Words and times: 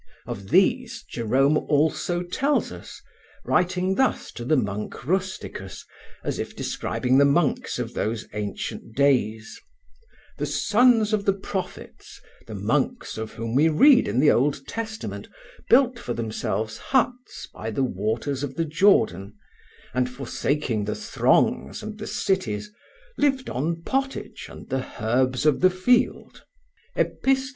Of 0.25 0.49
these 0.49 1.03
Jerome 1.07 1.57
also 1.59 2.23
tells 2.23 2.71
us, 2.71 3.03
writing 3.45 3.93
thus 3.93 4.31
to 4.31 4.43
the 4.43 4.57
monk 4.57 5.05
Rusticus 5.05 5.85
as 6.23 6.39
if 6.39 6.55
describing 6.55 7.19
the 7.19 7.25
monks 7.25 7.77
of 7.77 7.93
those 7.93 8.27
ancient 8.33 8.95
days: 8.95 9.61
"The 10.39 10.47
sons 10.47 11.13
of 11.13 11.25
the 11.25 11.33
prophets, 11.33 12.19
the 12.47 12.55
monks 12.55 13.15
of 13.15 13.33
whom 13.33 13.53
we 13.53 13.69
read 13.69 14.07
in 14.07 14.19
the 14.19 14.31
Old 14.31 14.65
Testament, 14.67 15.27
built 15.69 15.99
for 15.99 16.15
themselves 16.15 16.77
huts 16.79 17.47
by 17.53 17.69
the 17.69 17.83
waters 17.83 18.41
of 18.41 18.55
the 18.55 18.65
Jordan, 18.65 19.35
and 19.93 20.09
forsaking 20.09 20.85
the 20.85 20.95
throngs 20.95 21.83
and 21.83 21.99
the 21.99 22.07
cities, 22.07 22.71
lived 23.19 23.51
on 23.51 23.83
pottage 23.83 24.47
and 24.49 24.67
the 24.69 24.83
herbs 24.99 25.45
of 25.45 25.59
the 25.61 25.69
field" 25.69 26.43
(Epist. 26.95 27.49